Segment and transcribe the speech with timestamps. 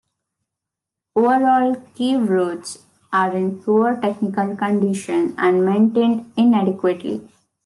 [1.15, 7.29] Overall, Kiev roads are in poor technical condition and maintained inadequately.